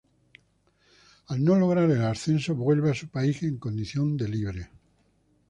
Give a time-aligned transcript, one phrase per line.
[1.27, 4.69] Al no lograr el ascenso, vuelve a su país en condición de libre.